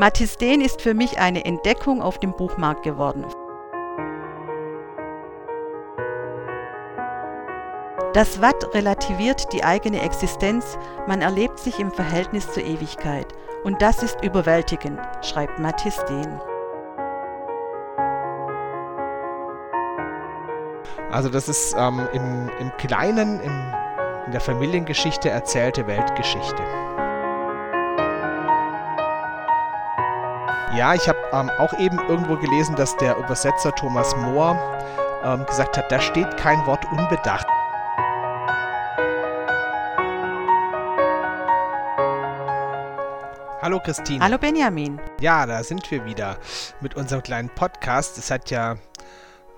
Mathis 0.00 0.38
Dehn 0.38 0.62
ist 0.62 0.80
für 0.80 0.94
mich 0.94 1.18
eine 1.18 1.44
Entdeckung 1.44 2.00
auf 2.00 2.16
dem 2.16 2.32
Buchmarkt 2.32 2.84
geworden. 2.84 3.26
Das 8.14 8.40
Watt 8.40 8.74
relativiert 8.74 9.52
die 9.52 9.62
eigene 9.62 10.00
Existenz, 10.00 10.78
man 11.06 11.20
erlebt 11.20 11.58
sich 11.58 11.78
im 11.78 11.90
Verhältnis 11.92 12.50
zur 12.50 12.62
Ewigkeit. 12.62 13.26
Und 13.62 13.82
das 13.82 14.02
ist 14.02 14.24
überwältigend, 14.24 14.98
schreibt 15.20 15.58
Mathis 15.58 16.02
Dehn. 16.08 16.40
Also 21.10 21.28
das 21.28 21.46
ist 21.46 21.76
ähm, 21.76 22.08
im, 22.14 22.50
im 22.58 22.72
Kleinen, 22.78 23.38
im, 23.40 23.74
in 24.24 24.32
der 24.32 24.40
Familiengeschichte 24.40 25.28
erzählte 25.28 25.86
Weltgeschichte. 25.86 26.62
Ja, 30.72 30.94
ich 30.94 31.08
habe 31.08 31.18
ähm, 31.32 31.50
auch 31.58 31.76
eben 31.80 31.98
irgendwo 31.98 32.36
gelesen, 32.36 32.76
dass 32.76 32.96
der 32.98 33.16
Übersetzer 33.16 33.74
Thomas 33.74 34.14
Mohr 34.14 34.56
ähm, 35.24 35.44
gesagt 35.44 35.76
hat, 35.76 35.90
da 35.90 36.00
steht 36.00 36.36
kein 36.36 36.64
Wort 36.64 36.84
unbedacht. 36.92 37.44
Hallo 43.60 43.80
Christine. 43.80 44.24
Hallo 44.24 44.38
Benjamin. 44.38 45.00
Ja, 45.20 45.44
da 45.44 45.64
sind 45.64 45.90
wir 45.90 46.04
wieder 46.04 46.38
mit 46.80 46.94
unserem 46.94 47.24
kleinen 47.24 47.50
Podcast. 47.50 48.16
Es 48.16 48.30
hat 48.30 48.52
ja 48.52 48.76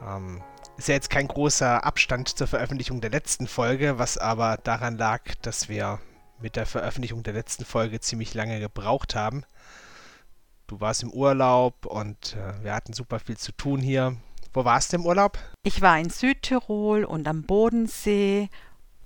ähm, 0.01 0.43
ist 0.79 0.89
ja 0.89 0.95
jetzt 0.95 1.11
kein 1.11 1.29
großer 1.29 1.85
Abstand 1.85 2.31
zur 2.39 2.47
Veröffentlichung 2.47 3.03
der 3.03 3.11
letzten 3.11 3.47
Folge, 3.47 3.99
was 3.99 4.17
aber 4.17 4.57
daran 4.65 4.97
lag, 4.97 5.21
dass 5.43 5.69
wir 5.69 5.99
mit 6.41 6.57
der 6.57 6.65
Veröffentlichung 6.65 7.23
der 7.23 7.35
letzten 7.35 7.67
Folge 7.67 8.01
ziemlich 8.01 8.33
lange 8.33 8.61
gebraucht 8.61 9.15
haben. 9.15 9.45
Du 10.73 10.81
warst 10.81 11.03
im 11.03 11.13
Urlaub 11.13 11.85
und 11.85 12.35
äh, 12.35 12.65
wir 12.65 12.75
hatten 12.75 12.95
super 12.95 13.21
viel 13.21 13.37
zu 13.37 13.53
tun 13.53 13.81
hier. 13.81 14.17
Wo 14.55 14.65
warst 14.65 14.91
du 14.91 14.97
im 14.97 15.05
Urlaub? 15.05 15.37
Ich 15.65 15.83
war 15.83 15.99
in 15.99 16.09
Südtirol 16.09 17.05
und 17.05 17.29
am 17.29 17.43
Bodensee 17.43 18.49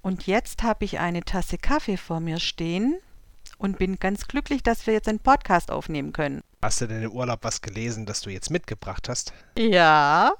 und 0.01 0.29
jetzt 0.29 0.63
habe 0.63 0.85
ich 0.85 1.01
eine 1.01 1.25
Tasse 1.25 1.59
Kaffee 1.59 1.97
vor 1.97 2.21
mir 2.21 2.39
stehen 2.39 3.01
und 3.59 3.79
bin 3.79 3.99
ganz 3.99 4.29
glücklich, 4.29 4.63
dass 4.63 4.87
wir 4.87 4.95
jetzt 4.95 5.09
einen 5.09 5.19
Podcast 5.19 5.73
aufnehmen 5.73 6.13
können. 6.13 6.41
Hast 6.63 6.83
du 6.83 6.87
denn 6.87 7.03
im 7.03 7.11
Urlaub 7.11 7.41
was 7.43 7.61
gelesen, 7.61 8.07
das 8.07 8.21
du 8.21 8.31
jetzt 8.31 8.53
mitgebracht 8.53 9.09
hast? 9.09 9.33
Ja, 9.59 10.35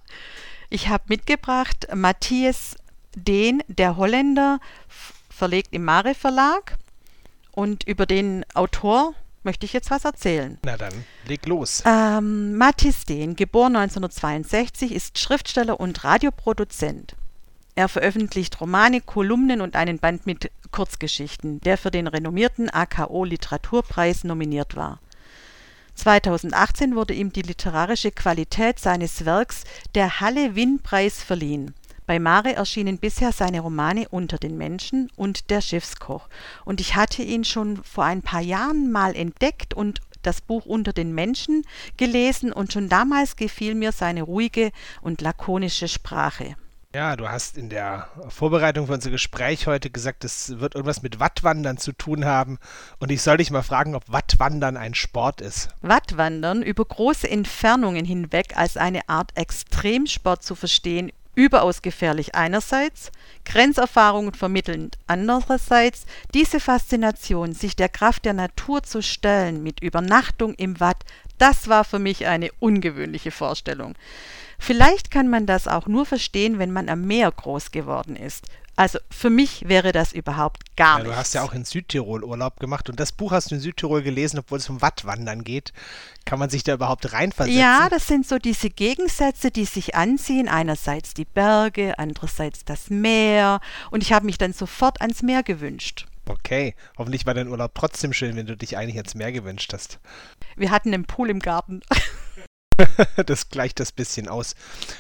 ich 0.71 0.87
habe 0.91 1.03
mitgebracht 1.09 1.89
Matthias 1.93 2.77
Dehn, 3.17 3.65
der 3.67 3.97
Holländer, 3.97 4.61
verlegt 5.29 5.71
im 5.73 5.83
Mare 5.87 6.15
Verlag. 6.15 6.79
Und 7.51 7.83
über 7.83 8.07
den 8.07 8.45
Autor 8.55 9.15
möchte 9.47 9.65
ich 9.65 9.73
jetzt 9.73 9.91
was 9.91 10.05
erzählen. 10.05 10.59
Na 10.65 10.77
dann, 10.77 10.93
leg 11.27 11.47
los. 11.47 11.83
Ähm, 11.87 12.59
Matthias 12.59 13.07
Dehn, 13.07 13.35
geboren 13.35 13.77
1962, 13.77 14.93
ist 14.93 15.19
Schriftsteller 15.19 15.81
und 15.81 16.05
Radioproduzent. 16.05 17.17
Er 17.77 17.89
veröffentlicht 17.89 18.61
Romane, 18.61 19.01
Kolumnen 19.01 19.61
und 19.63 19.77
einen 19.77 19.99
Band 19.99 20.27
mit 20.27 20.51
Kurzgeschichten, 20.71 21.61
der 21.61 21.79
für 21.79 21.91
den 21.91 22.07
renommierten 22.07 22.69
AKO 22.69 23.25
Literaturpreis 23.25 24.25
nominiert 24.25 24.77
war. 24.77 25.01
2018 25.95 26.95
wurde 26.95 27.15
ihm 27.15 27.33
die 27.33 27.43
literarische 27.43 28.11
Qualität 28.11 28.79
seines 28.79 29.25
Werks 29.25 29.65
der 29.95 30.21
Halle-Winn-Preis 30.21 31.23
verliehen. 31.23 31.75
Bei 32.07 32.21
Mare 32.21 32.55
erschienen 32.55 32.99
bisher 32.99 33.33
seine 33.33 33.61
Romane 33.61 34.09
Unter 34.09 34.39
den 34.39 34.57
Menschen 34.57 35.11
und 35.17 35.51
Der 35.51 35.61
Schiffskoch. 35.61 36.29
Und 36.65 36.81
ich 36.81 36.95
hatte 36.95 37.23
ihn 37.23 37.45
schon 37.45 37.83
vor 37.83 38.05
ein 38.05 38.23
paar 38.23 38.41
Jahren 38.41 38.93
mal 38.93 39.17
entdeckt 39.17 39.75
und 39.75 40.01
das 40.23 40.41
Buch 40.41 40.67
Unter 40.67 40.93
den 40.93 41.15
Menschen 41.15 41.65
gelesen 41.97 42.53
und 42.53 42.73
schon 42.73 42.89
damals 42.89 43.35
gefiel 43.35 43.75
mir 43.75 43.91
seine 43.91 44.23
ruhige 44.23 44.71
und 45.01 45.21
lakonische 45.21 45.89
Sprache. 45.89 46.57
Ja, 46.95 47.15
du 47.17 47.29
hast 47.29 47.59
in 47.59 47.69
der 47.69 48.09
Vorbereitung 48.29 48.87
für 48.87 48.95
unser 48.95 49.11
Gespräch 49.11 49.67
heute 49.67 49.91
gesagt, 49.91 50.25
es 50.25 50.61
wird 50.61 50.77
irgendwas 50.77 51.03
mit 51.03 51.21
Wattwandern 51.21 51.77
zu 51.77 51.93
tun 51.93 52.25
haben. 52.25 52.59
Und 53.01 53.11
ich 53.11 53.21
soll 53.21 53.37
dich 53.37 53.51
mal 53.51 53.63
fragen, 53.63 53.95
ob 53.95 54.11
Wattwandern 54.11 54.79
ein 54.79 54.95
Sport 54.95 55.41
ist. 55.43 55.69
Wattwandern 55.83 56.63
über 56.63 56.85
große 56.85 57.29
Entfernungen 57.29 58.07
hinweg 58.07 58.57
als 58.57 58.79
eine 58.79 59.09
Art 59.11 59.37
Extremsport 59.37 60.43
zu 60.43 60.55
verstehen, 60.55 61.13
überaus 61.37 61.83
gefährlich 61.83 62.35
einerseits, 62.35 63.13
Grenzerfahrungen 63.45 64.35
vermittelnd 64.35 64.99
andererseits, 65.07 66.07
diese 66.35 66.59
Faszination, 66.59 67.53
sich 67.53 67.77
der 67.77 67.89
Kraft 67.89 68.25
der 68.25 68.33
Natur 68.33 68.83
zu 68.83 69.03
stellen 69.03 69.63
mit 69.63 69.81
Übernachtung 69.81 70.55
im 70.55 70.81
Watt, 70.81 71.05
das 71.39 71.69
war 71.69 71.85
für 71.85 72.01
mich 72.01 72.27
eine 72.27 72.51
ungewöhnliche 72.59 73.31
Vorstellung. 73.31 73.95
Vielleicht 74.59 75.11
kann 75.11 75.29
man 75.29 75.47
das 75.47 75.69
auch 75.69 75.87
nur 75.87 76.07
verstehen, 76.07 76.59
wenn 76.59 76.73
man 76.73 76.89
am 76.89 77.03
Meer 77.03 77.31
groß 77.31 77.71
geworden 77.71 78.17
ist. 78.17 78.47
Also 78.77 78.99
für 79.11 79.31
mich 79.31 79.69
wäre 79.69 79.93
das 79.93 80.13
überhaupt 80.13 80.77
gar 80.77 80.99
ja, 80.99 81.05
nichts. 81.05 81.11
Du 81.11 81.19
hast 81.19 81.35
ja 81.35 81.43
auch 81.43 81.55
in 81.55 81.65
Südtirol 81.65 82.23
Urlaub 82.23 82.61
gemacht 82.61 82.91
und 82.91 83.01
das 83.01 83.11
Buch 83.11 83.33
hast 83.33 83.51
du 83.51 83.55
in 83.55 83.61
Südtirol 83.61 84.03
gelesen, 84.03 84.39
obwohl 84.39 84.59
es 84.59 84.69
um 84.69 84.83
Wattwandern 84.83 85.45
geht. 85.45 85.73
Kann 86.27 86.39
man 86.39 86.51
sich 86.51 86.63
da 86.63 86.75
überhaupt 86.75 87.11
reinversetzen? 87.13 87.59
Ja, 87.59 87.89
das 87.89 88.07
sind 88.07 88.27
so 88.27 88.39
diese 88.39 88.69
Gegensätze, 88.69 89.51
die 89.51 89.65
sich 89.65 89.95
anziehen. 89.95 90.49
Einerseits 90.49 91.15
die 91.15 91.25
Berge, 91.25 91.99
andererseits 91.99 92.65
das 92.67 92.91
Meer. 92.91 93.61
Und 93.91 94.03
ich 94.03 94.13
habe 94.13 94.27
mich 94.27 94.37
dann 94.37 94.53
sofort 94.53 95.01
ans 95.01 95.23
Meer 95.23 95.43
gewünscht. 95.43 96.07
Okay, 96.29 96.75
hoffentlich 96.99 97.25
war 97.25 97.35
dein 97.35 97.49
Urlaub 97.49 97.73
trotzdem 97.75 98.13
schön, 98.13 98.37
wenn 98.37 98.47
du 98.47 98.57
dich 98.57 98.77
eigentlich 98.77 98.97
ans 98.97 99.15
Meer 99.15 99.33
gewünscht 99.33 99.73
hast. 99.73 100.01
Wir 100.57 100.71
hatten 100.71 100.93
einen 100.93 101.05
Pool 101.05 101.31
im 101.31 101.39
Garten. 101.39 101.81
das 103.27 103.49
gleicht 103.49 103.81
das 103.81 103.93
bisschen 103.93 104.29
aus. 104.29 104.55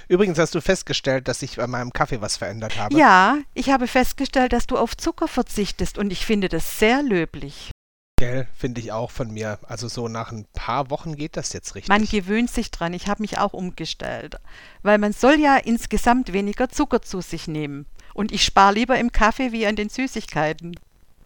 Übrigens 0.09 0.39
hast 0.39 0.55
du 0.55 0.61
festgestellt, 0.61 1.29
dass 1.29 1.43
ich 1.43 1.57
bei 1.57 1.67
meinem 1.67 1.93
Kaffee 1.93 2.21
was 2.21 2.37
verändert 2.37 2.79
habe. 2.79 2.97
Ja, 2.97 3.39
ich 3.55 3.71
habe 3.71 3.87
festgestellt, 3.87 4.53
dass 4.53 4.67
du 4.67 4.77
auf 4.77 4.97
Zucker 4.97 5.29
verzichtest 5.29 5.99
und 5.99 6.11
ich 6.11 6.25
finde 6.25 6.49
das 6.49 6.79
sehr 6.79 7.03
löblich. 7.03 7.71
Gell, 8.19 8.49
finde 8.57 8.81
ich 8.81 8.93
auch 8.93 9.11
von 9.11 9.31
mir. 9.31 9.59
Also 9.63 9.89
so 9.89 10.09
nach 10.09 10.33
ein 10.33 10.47
paar 10.55 10.89
Wochen 10.89 11.17
geht 11.17 11.37
das 11.37 11.53
jetzt 11.53 11.75
richtig. 11.75 11.91
Man 11.91 12.07
gewöhnt 12.07 12.51
sich 12.51 12.71
dran. 12.71 12.95
Ich 12.95 13.09
habe 13.09 13.21
mich 13.21 13.37
auch 13.37 13.53
umgestellt. 13.53 14.37
Weil 14.83 14.97
man 14.97 15.13
soll 15.13 15.39
ja 15.39 15.59
insgesamt 15.59 16.33
weniger 16.33 16.71
Zucker 16.71 17.03
zu 17.03 17.21
sich 17.21 17.47
nehmen. 17.47 17.85
Und 18.15 18.33
ich 18.33 18.43
spare 18.43 18.73
lieber 18.73 18.99
im 18.99 19.13
Kaffee 19.13 19.53
wie 19.53 19.67
an 19.67 19.77
den 19.77 19.91
Süßigkeiten. 19.91 20.77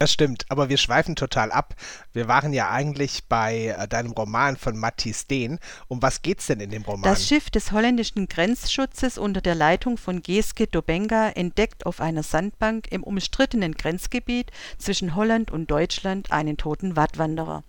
Das 0.01 0.15
stimmt, 0.15 0.47
aber 0.49 0.71
wir 0.71 0.79
schweifen 0.79 1.15
total 1.15 1.53
ab. 1.53 1.75
Wir 2.15 2.27
waren 2.27 2.55
ja 2.55 2.71
eigentlich 2.71 3.25
bei 3.29 3.77
äh, 3.79 3.87
deinem 3.87 4.13
Roman 4.13 4.57
von 4.57 4.79
Matthias 4.79 5.27
Dehn. 5.27 5.59
Um 5.89 6.01
was 6.01 6.23
geht's 6.23 6.47
denn 6.47 6.59
in 6.59 6.71
dem 6.71 6.85
Roman? 6.85 7.03
Das 7.03 7.29
Schiff 7.29 7.51
des 7.51 7.71
holländischen 7.71 8.27
Grenzschutzes 8.27 9.19
unter 9.19 9.43
der 9.43 9.55
Leitung 9.55 9.99
von 9.99 10.23
Geeske 10.23 10.67
Dobenga 10.67 11.29
entdeckt 11.29 11.85
auf 11.85 12.01
einer 12.01 12.23
Sandbank 12.23 12.91
im 12.91 13.03
umstrittenen 13.03 13.75
Grenzgebiet 13.75 14.51
zwischen 14.79 15.15
Holland 15.17 15.51
und 15.51 15.71
Deutschland 15.71 16.33
einen 16.33 16.57
toten 16.57 16.97
Wattwanderer. 16.97 17.63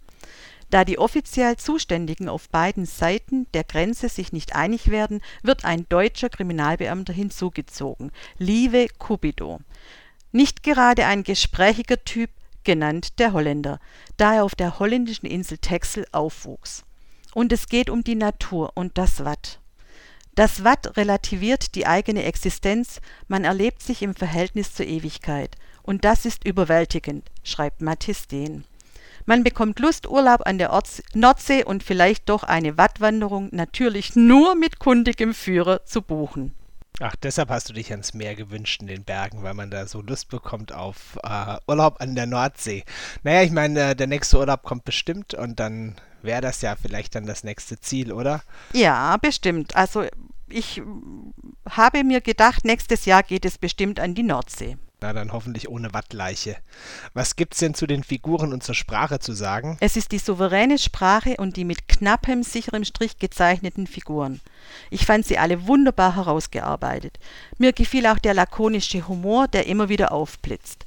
Da 0.69 0.85
die 0.85 0.99
offiziell 0.99 1.57
Zuständigen 1.57 2.29
auf 2.29 2.47
beiden 2.47 2.85
Seiten 2.85 3.45
der 3.53 3.65
Grenze 3.65 4.07
sich 4.07 4.31
nicht 4.31 4.55
einig 4.55 4.89
werden, 4.89 5.19
wird 5.43 5.65
ein 5.65 5.85
deutscher 5.89 6.29
Kriminalbeamter 6.29 7.11
hinzugezogen, 7.11 8.13
Lieve 8.37 8.87
Cupido. 8.97 9.59
Nicht 10.31 10.63
gerade 10.63 11.05
ein 11.05 11.23
gesprächiger 11.23 12.03
Typ, 12.03 12.29
genannt 12.63 13.19
der 13.19 13.33
Holländer, 13.33 13.79
da 14.17 14.35
er 14.35 14.43
auf 14.43 14.55
der 14.55 14.79
holländischen 14.79 15.27
Insel 15.27 15.57
Texel 15.57 16.05
aufwuchs. 16.11 16.83
Und 17.33 17.51
es 17.51 17.67
geht 17.67 17.89
um 17.89 18.03
die 18.03 18.15
Natur 18.15 18.71
und 18.75 18.97
das 18.97 19.25
Watt. 19.25 19.59
Das 20.35 20.63
Watt 20.63 20.95
relativiert 20.95 21.75
die 21.75 21.85
eigene 21.85 22.23
Existenz, 22.23 23.01
man 23.27 23.43
erlebt 23.43 23.83
sich 23.83 24.01
im 24.01 24.15
Verhältnis 24.15 24.73
zur 24.73 24.85
Ewigkeit. 24.85 25.57
Und 25.83 26.05
das 26.05 26.25
ist 26.25 26.45
überwältigend, 26.45 27.29
schreibt 27.43 27.81
Mathis 27.81 28.27
Dehn. 28.27 28.63
Man 29.25 29.43
bekommt 29.43 29.79
Lust, 29.79 30.07
Urlaub 30.07 30.45
an 30.45 30.57
der 30.57 30.71
Orts 30.71 31.03
Nordsee 31.13 31.63
und 31.63 31.83
vielleicht 31.83 32.29
doch 32.29 32.43
eine 32.43 32.77
Wattwanderung 32.77 33.49
natürlich 33.51 34.15
nur 34.15 34.55
mit 34.55 34.79
kundigem 34.79 35.33
Führer 35.33 35.85
zu 35.85 36.01
buchen. 36.01 36.53
Ach, 37.01 37.15
deshalb 37.15 37.49
hast 37.49 37.67
du 37.67 37.73
dich 37.73 37.91
ans 37.91 38.13
Meer 38.13 38.35
gewünscht 38.35 38.79
in 38.81 38.87
den 38.87 39.03
Bergen, 39.03 39.41
weil 39.41 39.55
man 39.55 39.71
da 39.71 39.87
so 39.87 40.01
Lust 40.01 40.29
bekommt 40.29 40.71
auf 40.71 41.17
äh, 41.23 41.57
Urlaub 41.67 41.99
an 41.99 42.13
der 42.13 42.27
Nordsee. 42.27 42.83
Naja, 43.23 43.41
ich 43.41 43.51
meine, 43.51 43.95
der 43.95 44.05
nächste 44.05 44.37
Urlaub 44.37 44.61
kommt 44.61 44.85
bestimmt 44.85 45.33
und 45.33 45.59
dann 45.59 45.95
wäre 46.21 46.41
das 46.41 46.61
ja 46.61 46.75
vielleicht 46.75 47.15
dann 47.15 47.25
das 47.25 47.43
nächste 47.43 47.79
Ziel, 47.79 48.11
oder? 48.13 48.43
Ja, 48.73 49.17
bestimmt. 49.17 49.75
Also 49.75 50.05
ich 50.47 50.79
habe 51.67 52.03
mir 52.03 52.21
gedacht, 52.21 52.65
nächstes 52.65 53.05
Jahr 53.05 53.23
geht 53.23 53.45
es 53.45 53.57
bestimmt 53.57 53.99
an 53.99 54.13
die 54.13 54.23
Nordsee. 54.23 54.77
Na, 55.03 55.13
dann 55.13 55.33
hoffentlich 55.33 55.67
ohne 55.67 55.95
Wattleiche. 55.95 56.57
Was 57.15 57.35
gibt's 57.35 57.57
denn 57.57 57.73
zu 57.73 57.87
den 57.87 58.03
Figuren 58.03 58.53
und 58.53 58.61
zur 58.61 58.75
Sprache 58.75 59.17
zu 59.17 59.33
sagen? 59.33 59.75
Es 59.79 59.97
ist 59.97 60.11
die 60.11 60.19
souveräne 60.19 60.77
Sprache 60.77 61.37
und 61.37 61.57
die 61.57 61.65
mit 61.65 61.87
knappem, 61.87 62.43
sicherem 62.43 62.83
Strich 62.83 63.17
gezeichneten 63.17 63.87
Figuren. 63.87 64.41
Ich 64.91 65.07
fand 65.07 65.25
sie 65.25 65.39
alle 65.39 65.65
wunderbar 65.65 66.15
herausgearbeitet. 66.15 67.17
Mir 67.57 67.73
gefiel 67.73 68.05
auch 68.05 68.19
der 68.19 68.35
lakonische 68.35 69.07
Humor, 69.07 69.47
der 69.47 69.65
immer 69.65 69.89
wieder 69.89 70.11
aufblitzt. 70.11 70.85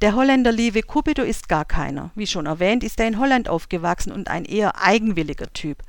Der 0.00 0.14
Holländer 0.14 0.50
Lieve 0.50 0.82
Cupido 0.82 1.22
ist 1.22 1.50
gar 1.50 1.66
keiner. 1.66 2.10
Wie 2.14 2.26
schon 2.26 2.46
erwähnt, 2.46 2.82
ist 2.82 2.98
er 3.00 3.06
in 3.06 3.18
Holland 3.18 3.50
aufgewachsen 3.50 4.12
und 4.12 4.28
ein 4.28 4.46
eher 4.46 4.82
eigenwilliger 4.82 5.52
Typ. 5.52 5.82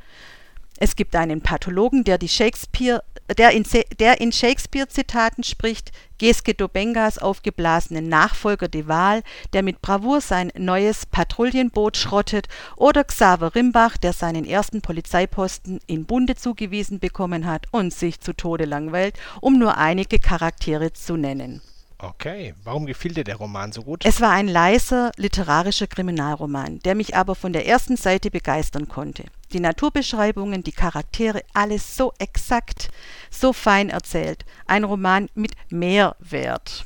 Es 0.80 0.96
gibt 0.96 1.16
einen 1.16 1.42
Pathologen, 1.42 2.04
der, 2.04 2.18
der 2.18 3.52
in, 3.52 3.66
der 4.00 4.22
in 4.22 4.32
Shakespeare-Zitaten 4.32 5.44
spricht, 5.44 5.92
Geske 6.18 6.54
Dobengas 6.54 7.20
aufgeblasenen 7.20 8.10
Nachfolger 8.10 8.68
de 8.68 8.88
Waal, 8.88 9.24
der 9.54 9.62
mit 9.62 9.82
Bravour 9.82 10.22
sein 10.22 10.52
neues 10.58 11.06
Patrouillenboot 11.06 11.98
schrottet, 11.98 12.48
oder 12.76 13.04
Xaver 13.04 13.56
Rimbach, 13.56 13.98
der 13.98 14.14
seinen 14.14 14.46
ersten 14.46 14.82
Polizeiposten 14.82 15.80
in 15.86 16.06
Bunde 16.06 16.36
zugewiesen 16.36 17.00
bekommen 17.00 17.46
hat 17.46 17.68
und 17.72 17.94
sich 17.94 18.20
zu 18.20 18.34
Tode 18.34 18.66
langweilt, 18.66 19.16
um 19.42 19.60
nur 19.60 19.78
einige 19.78 20.18
Charaktere 20.18 20.94
zu 20.94 21.18
nennen. 21.18 21.62
Okay, 22.04 22.54
warum 22.66 22.86
gefiel 22.86 23.14
dir 23.14 23.24
der 23.24 23.38
Roman 23.38 23.72
so 23.72 23.82
gut? 23.82 24.04
Es 24.06 24.20
war 24.20 24.32
ein 24.32 24.50
leiser 24.50 25.12
literarischer 25.16 25.88
Kriminalroman, 25.88 26.80
der 26.80 26.96
mich 26.96 27.16
aber 27.16 27.34
von 27.34 27.54
der 27.54 27.66
ersten 27.66 27.96
Seite 27.96 28.30
begeistern 28.30 28.90
konnte. 28.90 29.24
Die 29.54 29.62
Naturbeschreibungen, 29.62 30.64
die 30.64 30.74
Charaktere, 30.74 31.44
alles 31.54 31.96
so 31.96 32.12
exakt, 32.20 32.90
so 33.32 33.54
fein 33.54 33.90
erzählt. 33.90 34.44
Ein 34.68 34.84
Roman 34.84 35.30
mit 35.34 35.54
Mehrwert. 35.70 36.86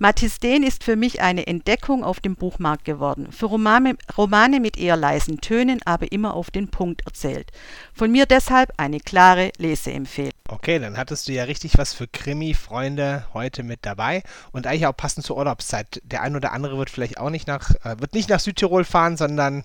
Mathis 0.00 0.38
Dehn 0.38 0.62
ist 0.62 0.84
für 0.84 0.94
mich 0.94 1.22
eine 1.22 1.48
Entdeckung 1.48 2.04
auf 2.04 2.20
dem 2.20 2.36
Buchmarkt 2.36 2.84
geworden. 2.84 3.32
Für 3.32 3.46
Romane, 3.46 3.96
Romane 4.16 4.60
mit 4.60 4.78
eher 4.78 4.96
leisen 4.96 5.40
Tönen, 5.40 5.80
aber 5.84 6.12
immer 6.12 6.34
auf 6.34 6.52
den 6.52 6.68
Punkt 6.68 7.04
erzählt. 7.04 7.50
Von 7.94 8.12
mir 8.12 8.24
deshalb 8.24 8.72
eine 8.76 9.00
klare 9.00 9.50
Leseempfehlung. 9.58 10.30
Okay, 10.46 10.78
dann 10.78 10.96
hattest 10.96 11.26
du 11.26 11.32
ja 11.32 11.42
richtig 11.44 11.76
was 11.78 11.94
für 11.94 12.06
Krimi-Freunde 12.06 13.26
heute 13.34 13.64
mit 13.64 13.80
dabei 13.82 14.22
und 14.52 14.68
eigentlich 14.68 14.86
auch 14.86 14.96
passend 14.96 15.26
zur 15.26 15.36
Urlaubszeit. 15.36 16.00
Der 16.04 16.22
ein 16.22 16.36
oder 16.36 16.52
andere 16.52 16.78
wird 16.78 16.90
vielleicht 16.90 17.18
auch 17.18 17.30
nicht 17.30 17.48
nach, 17.48 17.70
äh, 17.84 17.98
wird 17.98 18.14
nicht 18.14 18.30
nach 18.30 18.40
Südtirol 18.40 18.84
fahren, 18.84 19.16
sondern 19.16 19.64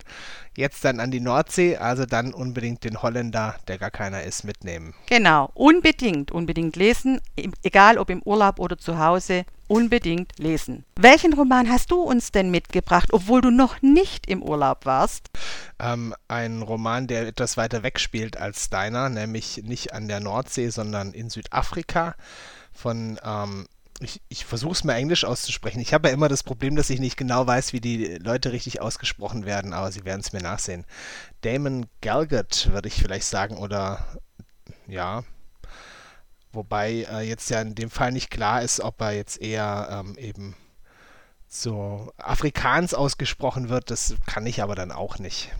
jetzt 0.56 0.84
dann 0.84 1.00
an 1.00 1.10
die 1.10 1.20
Nordsee, 1.20 1.76
also 1.76 2.06
dann 2.06 2.32
unbedingt 2.32 2.84
den 2.84 3.02
Holländer, 3.02 3.56
der 3.68 3.78
gar 3.78 3.90
keiner 3.90 4.22
ist, 4.22 4.44
mitnehmen. 4.44 4.94
Genau, 5.06 5.50
unbedingt, 5.54 6.30
unbedingt 6.30 6.76
lesen, 6.76 7.20
egal 7.62 7.98
ob 7.98 8.10
im 8.10 8.22
Urlaub 8.22 8.58
oder 8.58 8.78
zu 8.78 8.98
Hause 8.98 9.44
unbedingt 9.66 10.38
lesen. 10.38 10.84
Welchen 10.96 11.32
Roman 11.32 11.70
hast 11.70 11.90
du 11.90 12.00
uns 12.02 12.32
denn 12.32 12.50
mitgebracht, 12.50 13.08
obwohl 13.12 13.40
du 13.40 13.50
noch 13.50 13.80
nicht 13.82 14.26
im 14.26 14.42
Urlaub 14.42 14.84
warst? 14.84 15.30
Ähm, 15.78 16.14
ein 16.28 16.62
Roman, 16.62 17.06
der 17.06 17.26
etwas 17.26 17.56
weiter 17.56 17.82
weg 17.82 17.98
spielt 17.98 18.36
als 18.36 18.68
deiner, 18.70 19.08
nämlich 19.08 19.62
nicht 19.64 19.92
an 19.94 20.08
der 20.08 20.20
Nordsee, 20.20 20.68
sondern 20.68 21.12
in 21.12 21.30
Südafrika 21.30 22.14
von 22.72 23.18
ähm, 23.24 23.66
ich, 24.04 24.22
ich 24.28 24.44
versuche 24.44 24.72
es 24.72 24.84
mal 24.84 24.94
Englisch 24.94 25.24
auszusprechen. 25.24 25.80
Ich 25.80 25.92
habe 25.94 26.08
ja 26.08 26.14
immer 26.14 26.28
das 26.28 26.42
Problem, 26.42 26.76
dass 26.76 26.90
ich 26.90 27.00
nicht 27.00 27.16
genau 27.16 27.46
weiß, 27.46 27.72
wie 27.72 27.80
die 27.80 28.16
Leute 28.16 28.52
richtig 28.52 28.80
ausgesprochen 28.80 29.44
werden, 29.46 29.72
aber 29.72 29.92
sie 29.92 30.04
werden 30.04 30.20
es 30.20 30.32
mir 30.32 30.42
nachsehen. 30.42 30.84
Damon 31.42 31.86
Galgut, 32.00 32.70
würde 32.72 32.88
ich 32.88 32.94
vielleicht 32.94 33.26
sagen, 33.26 33.56
oder 33.58 34.06
ja, 34.86 35.24
Wobei 36.54 37.06
äh, 37.10 37.28
jetzt 37.28 37.50
ja 37.50 37.60
in 37.60 37.74
dem 37.74 37.90
Fall 37.90 38.12
nicht 38.12 38.30
klar 38.30 38.62
ist, 38.62 38.80
ob 38.80 39.00
er 39.00 39.12
jetzt 39.12 39.40
eher 39.40 39.88
ähm, 39.90 40.16
eben 40.16 40.54
so 41.48 42.12
Afrikaans 42.16 42.94
ausgesprochen 42.94 43.68
wird. 43.68 43.90
Das 43.90 44.14
kann 44.26 44.46
ich 44.46 44.62
aber 44.62 44.74
dann 44.74 44.92
auch 44.92 45.18
nicht. 45.18 45.50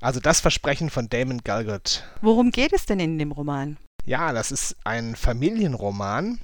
Also 0.00 0.20
das 0.20 0.40
Versprechen 0.40 0.90
von 0.90 1.08
Damon 1.08 1.42
Galgut. 1.42 2.04
Worum 2.20 2.50
geht 2.50 2.72
es 2.72 2.84
denn 2.84 3.00
in 3.00 3.18
dem 3.18 3.32
Roman? 3.32 3.78
Ja, 4.04 4.32
das 4.32 4.52
ist 4.52 4.76
ein 4.84 5.16
Familienroman. 5.16 6.38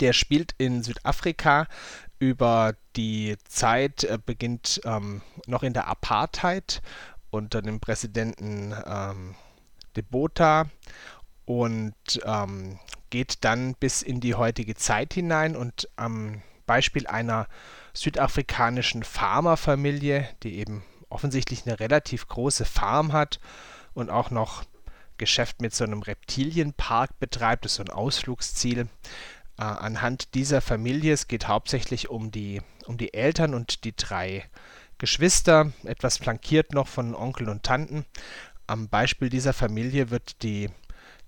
Der 0.00 0.12
spielt 0.12 0.54
in 0.58 0.82
Südafrika 0.82 1.66
über 2.18 2.74
die 2.96 3.36
Zeit, 3.48 4.04
äh, 4.04 4.18
beginnt 4.24 4.80
ähm, 4.84 5.22
noch 5.46 5.62
in 5.62 5.72
der 5.72 5.88
Apartheid 5.88 6.82
unter 7.30 7.62
dem 7.62 7.80
Präsidenten 7.80 8.74
ähm, 8.86 9.34
de 9.96 10.04
Botha 10.08 10.66
und 11.44 11.94
ähm, 12.24 12.78
geht 13.10 13.44
dann 13.44 13.74
bis 13.74 14.02
in 14.02 14.20
die 14.20 14.34
heutige 14.34 14.74
Zeit 14.74 15.14
hinein 15.14 15.56
und 15.56 15.88
am 15.96 16.42
Beispiel 16.66 17.06
einer 17.06 17.48
südafrikanischen 17.92 19.02
Farmerfamilie, 19.02 20.28
die 20.42 20.58
eben 20.58 20.84
offensichtlich 21.08 21.66
eine 21.66 21.80
relativ 21.80 22.28
große 22.28 22.64
Farm 22.64 23.12
hat 23.12 23.40
und 23.94 24.10
auch 24.10 24.30
noch 24.30 24.64
Geschäft 25.18 25.60
mit 25.60 25.74
so 25.74 25.84
einem 25.84 26.02
Reptilienpark 26.02 27.18
betreibt, 27.18 27.64
das 27.64 27.72
ist 27.72 27.76
so 27.76 27.82
ein 27.82 27.90
Ausflugsziel. 27.90 28.88
Äh, 29.60 29.64
anhand 29.64 30.34
dieser 30.34 30.62
Familie, 30.62 31.12
es 31.12 31.28
geht 31.28 31.46
hauptsächlich 31.46 32.08
um 32.08 32.30
die, 32.30 32.62
um 32.86 32.96
die 32.96 33.12
Eltern 33.12 33.52
und 33.52 33.84
die 33.84 33.94
drei 33.94 34.44
Geschwister, 34.96 35.72
etwas 35.84 36.16
flankiert 36.16 36.72
noch 36.72 36.88
von 36.88 37.14
Onkel 37.14 37.50
und 37.50 37.62
Tanten. 37.62 38.06
Am 38.66 38.88
Beispiel 38.88 39.28
dieser 39.28 39.52
Familie 39.52 40.10
wird 40.10 40.42
die 40.42 40.70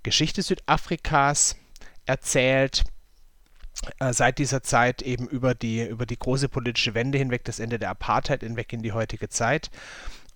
Geschichte 0.03 0.41
Südafrikas 0.41 1.57
erzählt, 2.07 2.85
äh, 4.01 4.15
seit 4.15 4.39
dieser 4.39 4.63
Zeit 4.63 5.03
eben 5.03 5.29
über 5.29 5.55
die, 5.55 5.83
über 5.83 6.07
die 6.07 6.19
große 6.19 6.49
politische 6.49 6.95
Wende 6.95 7.19
hinweg, 7.19 7.45
das 7.45 7.61
Ende 7.61 7.79
der 7.79 7.91
Apartheid 7.91 8.41
hinweg 8.41 8.73
in 8.73 8.83
die 8.83 8.93
heutige 8.93 9.29
Zeit. 9.29 9.71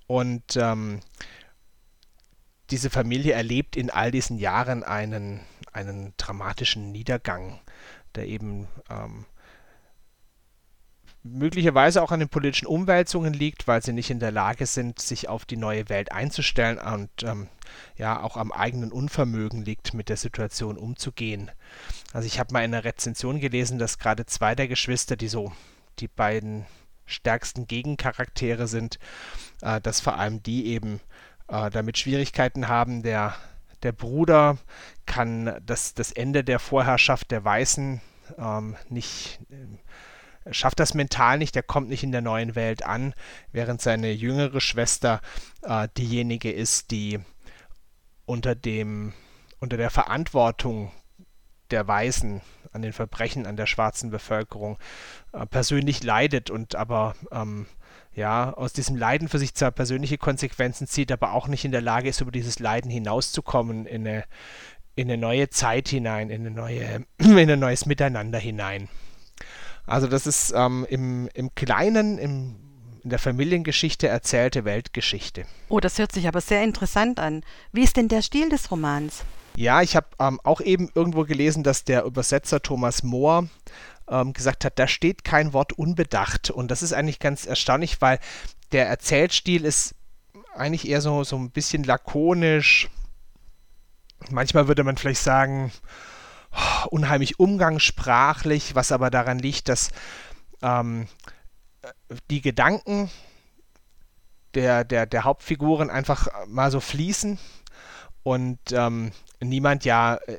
Und 0.06 0.56
ähm, 0.56 1.00
diese 2.68 2.90
Familie 2.90 3.32
erlebt 3.32 3.74
in 3.74 3.88
all 3.88 4.10
diesen 4.10 4.38
Jahren 4.38 4.84
einen, 4.84 5.40
einen 5.72 6.12
dramatischen 6.18 6.92
Niedergang, 6.92 7.60
der 8.16 8.26
eben 8.26 8.66
ähm, 8.90 9.26
möglicherweise 11.22 12.02
auch 12.02 12.12
an 12.12 12.20
den 12.20 12.28
politischen 12.28 12.66
Umwälzungen 12.66 13.32
liegt, 13.32 13.66
weil 13.66 13.82
sie 13.82 13.92
nicht 13.92 14.10
in 14.10 14.20
der 14.20 14.30
Lage 14.30 14.66
sind, 14.66 15.00
sich 15.00 15.28
auf 15.28 15.44
die 15.44 15.56
neue 15.56 15.88
Welt 15.88 16.12
einzustellen 16.12 16.78
und 16.78 17.10
ähm, 17.22 17.48
ja 17.96 18.22
auch 18.22 18.36
am 18.36 18.52
eigenen 18.52 18.92
Unvermögen 18.92 19.64
liegt, 19.64 19.94
mit 19.94 20.08
der 20.08 20.16
Situation 20.16 20.76
umzugehen. 20.76 21.50
Also 22.12 22.26
ich 22.26 22.38
habe 22.38 22.52
mal 22.52 22.64
in 22.64 22.74
einer 22.74 22.84
Rezension 22.84 23.40
gelesen, 23.40 23.78
dass 23.78 23.98
gerade 23.98 24.26
zwei 24.26 24.54
der 24.54 24.68
Geschwister, 24.68 25.16
die 25.16 25.28
so 25.28 25.52
die 25.98 26.08
beiden 26.08 26.66
stärksten 27.06 27.66
Gegencharaktere 27.66 28.66
sind, 28.66 28.98
äh, 29.62 29.80
dass 29.80 30.00
vor 30.00 30.18
allem 30.18 30.42
die 30.42 30.66
eben 30.66 31.00
äh, 31.48 31.70
damit 31.70 31.98
Schwierigkeiten 31.98 32.68
haben. 32.68 33.02
Der, 33.02 33.34
der 33.82 33.92
Bruder 33.92 34.58
kann 35.06 35.60
das, 35.64 35.94
das 35.94 36.12
Ende 36.12 36.44
der 36.44 36.58
Vorherrschaft 36.58 37.30
der 37.30 37.44
Weißen 37.44 38.00
ähm, 38.38 38.76
nicht 38.88 39.40
äh, 39.50 40.52
schafft 40.52 40.80
das 40.80 40.94
mental 40.94 41.38
nicht, 41.38 41.54
der 41.54 41.62
kommt 41.62 41.88
nicht 41.88 42.02
in 42.02 42.12
der 42.12 42.20
neuen 42.20 42.54
Welt 42.54 42.84
an, 42.84 43.14
während 43.52 43.80
seine 43.80 44.12
jüngere 44.12 44.60
Schwester 44.60 45.20
äh, 45.62 45.88
diejenige 45.96 46.52
ist, 46.52 46.90
die 46.90 47.20
unter 48.24 48.54
dem 48.54 49.12
unter 49.58 49.76
der 49.76 49.90
Verantwortung 49.90 50.92
der 51.70 51.88
Weißen 51.88 52.42
an 52.72 52.82
den 52.82 52.92
Verbrechen 52.92 53.46
an 53.46 53.56
der 53.56 53.66
schwarzen 53.66 54.10
Bevölkerung 54.10 54.78
äh, 55.32 55.46
persönlich 55.46 56.02
leidet 56.02 56.50
und 56.50 56.74
aber 56.76 57.14
ähm, 57.32 57.66
ja, 58.16 58.52
aus 58.54 58.72
diesem 58.72 58.96
Leiden 58.96 59.28
für 59.28 59.38
sich 59.38 59.54
zwar 59.54 59.70
persönliche 59.70 60.16
Konsequenzen 60.16 60.86
zieht, 60.86 61.12
aber 61.12 61.32
auch 61.32 61.48
nicht 61.48 61.66
in 61.66 61.70
der 61.70 61.82
Lage 61.82 62.08
ist, 62.08 62.22
über 62.22 62.32
dieses 62.32 62.58
Leiden 62.58 62.90
hinauszukommen 62.90 63.84
in 63.84 64.08
eine, 64.08 64.24
in 64.96 65.10
eine 65.10 65.20
neue 65.20 65.50
Zeit 65.50 65.88
hinein, 65.88 66.30
in, 66.30 66.40
eine 66.40 66.50
neue, 66.50 67.04
in 67.18 67.50
ein 67.50 67.60
neues 67.60 67.84
Miteinander 67.84 68.38
hinein. 68.38 68.88
Also 69.86 70.06
das 70.06 70.26
ist 70.26 70.52
ähm, 70.56 70.86
im, 70.88 71.28
im 71.34 71.54
Kleinen, 71.54 72.16
im, 72.16 72.56
in 73.04 73.10
der 73.10 73.18
Familiengeschichte 73.18 74.08
erzählte 74.08 74.64
Weltgeschichte. 74.64 75.44
Oh, 75.68 75.78
das 75.78 75.98
hört 75.98 76.10
sich 76.10 76.26
aber 76.26 76.40
sehr 76.40 76.64
interessant 76.64 77.20
an. 77.20 77.42
Wie 77.70 77.82
ist 77.82 77.98
denn 77.98 78.08
der 78.08 78.22
Stil 78.22 78.48
des 78.48 78.70
Romans? 78.70 79.24
Ja, 79.56 79.82
ich 79.82 79.94
habe 79.94 80.06
ähm, 80.18 80.40
auch 80.42 80.60
eben 80.60 80.90
irgendwo 80.94 81.24
gelesen, 81.24 81.62
dass 81.62 81.84
der 81.84 82.04
Übersetzer 82.04 82.62
Thomas 82.62 83.02
Mohr 83.02 83.48
ähm, 84.08 84.32
gesagt 84.32 84.64
hat, 84.64 84.78
da 84.78 84.88
steht 84.88 85.24
kein 85.24 85.52
Wort 85.52 85.72
unbedacht. 85.72 86.50
Und 86.50 86.70
das 86.70 86.82
ist 86.82 86.92
eigentlich 86.92 87.18
ganz 87.18 87.46
erstaunlich, 87.46 88.00
weil 88.00 88.18
der 88.72 88.88
Erzählstil 88.88 89.64
ist 89.64 89.94
eigentlich 90.54 90.88
eher 90.88 91.00
so, 91.00 91.24
so 91.24 91.36
ein 91.36 91.50
bisschen 91.50 91.84
lakonisch. 91.84 92.88
Manchmal 94.30 94.68
würde 94.68 94.84
man 94.84 94.96
vielleicht 94.96 95.22
sagen, 95.22 95.72
unheimlich 96.90 97.38
umgangssprachlich, 97.38 98.74
was 98.74 98.92
aber 98.92 99.10
daran 99.10 99.38
liegt, 99.38 99.68
dass 99.68 99.90
ähm, 100.62 101.06
die 102.30 102.40
Gedanken 102.40 103.10
der, 104.54 104.84
der, 104.84 105.06
der 105.06 105.24
Hauptfiguren 105.24 105.90
einfach 105.90 106.28
mal 106.46 106.70
so 106.70 106.80
fließen 106.80 107.38
und 108.22 108.58
ähm, 108.72 109.12
niemand 109.40 109.84
ja 109.84 110.16
äh, 110.16 110.38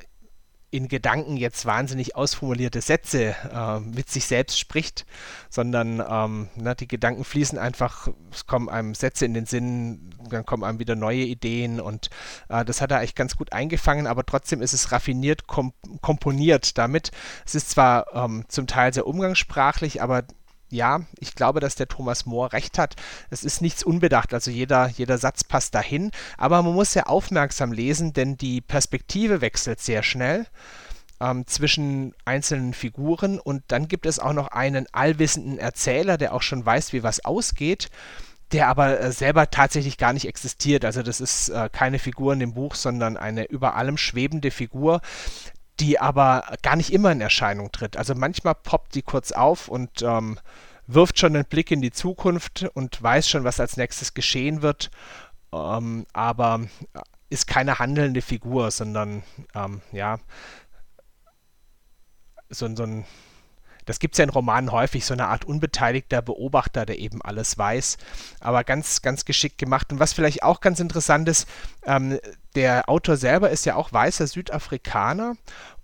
in 0.70 0.88
Gedanken 0.88 1.36
jetzt 1.36 1.64
wahnsinnig 1.64 2.14
ausformulierte 2.14 2.80
Sätze 2.80 3.34
äh, 3.52 3.80
mit 3.80 4.10
sich 4.10 4.26
selbst 4.26 4.58
spricht, 4.58 5.06
sondern 5.48 6.00
ähm, 6.00 6.48
na, 6.56 6.70
ne, 6.70 6.74
die 6.76 6.88
Gedanken 6.88 7.24
fließen 7.24 7.58
einfach, 7.58 8.08
es 8.30 8.46
kommen 8.46 8.68
einem 8.68 8.94
Sätze 8.94 9.24
in 9.24 9.34
den 9.34 9.46
Sinn, 9.46 10.10
dann 10.28 10.44
kommen 10.44 10.64
einem 10.64 10.78
wieder 10.78 10.94
neue 10.94 11.22
Ideen 11.22 11.80
und 11.80 12.10
äh, 12.50 12.64
das 12.64 12.80
hat 12.80 12.90
er 12.90 12.98
eigentlich 12.98 13.14
ganz 13.14 13.36
gut 13.36 13.52
eingefangen, 13.52 14.06
aber 14.06 14.26
trotzdem 14.26 14.60
ist 14.60 14.74
es 14.74 14.92
raffiniert 14.92 15.46
kom 15.46 15.72
komponiert 16.02 16.76
damit. 16.76 17.12
Es 17.46 17.54
ist 17.54 17.70
zwar 17.70 18.14
ähm, 18.14 18.44
zum 18.48 18.66
Teil 18.66 18.92
sehr 18.92 19.06
umgangssprachlich, 19.06 20.02
aber 20.02 20.24
ja, 20.70 21.00
ich 21.18 21.34
glaube, 21.34 21.60
dass 21.60 21.74
der 21.74 21.88
Thomas 21.88 22.26
Mohr 22.26 22.52
recht 22.52 22.78
hat. 22.78 22.96
Es 23.30 23.44
ist 23.44 23.62
nichts 23.62 23.82
unbedacht, 23.82 24.34
also 24.34 24.50
jeder, 24.50 24.88
jeder 24.88 25.18
Satz 25.18 25.44
passt 25.44 25.74
dahin. 25.74 26.10
Aber 26.36 26.62
man 26.62 26.74
muss 26.74 26.92
sehr 26.92 27.08
aufmerksam 27.08 27.72
lesen, 27.72 28.12
denn 28.12 28.36
die 28.36 28.60
Perspektive 28.60 29.40
wechselt 29.40 29.80
sehr 29.80 30.02
schnell 30.02 30.46
ähm, 31.20 31.46
zwischen 31.46 32.14
einzelnen 32.24 32.74
Figuren 32.74 33.38
und 33.38 33.62
dann 33.68 33.88
gibt 33.88 34.06
es 34.06 34.18
auch 34.18 34.32
noch 34.32 34.48
einen 34.48 34.86
allwissenden 34.92 35.58
Erzähler, 35.58 36.18
der 36.18 36.34
auch 36.34 36.42
schon 36.42 36.64
weiß, 36.64 36.92
wie 36.92 37.02
was 37.02 37.24
ausgeht 37.24 37.90
der 38.52 38.68
aber 38.68 39.00
äh, 39.00 39.12
selber 39.12 39.50
tatsächlich 39.50 39.98
gar 39.98 40.12
nicht 40.12 40.26
existiert. 40.26 40.84
Also 40.84 41.02
das 41.02 41.20
ist 41.20 41.50
äh, 41.50 41.68
keine 41.70 41.98
Figur 41.98 42.32
in 42.32 42.40
dem 42.40 42.54
Buch, 42.54 42.74
sondern 42.74 43.16
eine 43.16 43.44
über 43.44 43.76
allem 43.76 43.98
schwebende 43.98 44.50
Figur, 44.50 45.00
die 45.80 46.00
aber 46.00 46.56
gar 46.62 46.76
nicht 46.76 46.92
immer 46.92 47.12
in 47.12 47.20
Erscheinung 47.20 47.70
tritt. 47.72 47.96
Also 47.96 48.14
manchmal 48.14 48.54
poppt 48.54 48.94
die 48.94 49.02
kurz 49.02 49.32
auf 49.32 49.68
und 49.68 50.02
ähm, 50.02 50.38
wirft 50.86 51.18
schon 51.18 51.36
einen 51.36 51.44
Blick 51.44 51.70
in 51.70 51.82
die 51.82 51.92
Zukunft 51.92 52.66
und 52.74 53.00
weiß 53.00 53.28
schon, 53.28 53.44
was 53.44 53.60
als 53.60 53.76
nächstes 53.76 54.14
geschehen 54.14 54.62
wird, 54.62 54.90
ähm, 55.52 56.06
aber 56.12 56.62
ist 57.30 57.46
keine 57.46 57.78
handelnde 57.78 58.22
Figur, 58.22 58.70
sondern 58.70 59.22
ähm, 59.54 59.82
ja, 59.92 60.18
so, 62.48 62.74
so 62.74 62.82
ein 62.82 63.04
das 63.88 64.00
gibt 64.00 64.14
es 64.14 64.18
ja 64.18 64.24
in 64.24 64.30
Romanen 64.30 64.70
häufig, 64.70 65.06
so 65.06 65.14
eine 65.14 65.28
Art 65.28 65.46
unbeteiligter 65.46 66.20
Beobachter, 66.20 66.84
der 66.84 66.98
eben 66.98 67.22
alles 67.22 67.56
weiß, 67.56 67.96
aber 68.40 68.62
ganz, 68.62 69.00
ganz 69.00 69.24
geschickt 69.24 69.56
gemacht. 69.56 69.90
Und 69.92 69.98
was 69.98 70.12
vielleicht 70.12 70.42
auch 70.42 70.60
ganz 70.60 70.78
interessant 70.78 71.28
ist, 71.28 71.48
ähm, 71.84 72.18
der 72.54 72.88
Autor 72.88 73.16
selber 73.16 73.50
ist 73.50 73.64
ja 73.64 73.76
auch 73.76 73.92
weißer 73.92 74.26
Südafrikaner 74.26 75.36